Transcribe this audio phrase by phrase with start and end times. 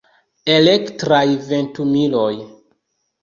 [0.53, 2.33] Elektraj ventumiloj.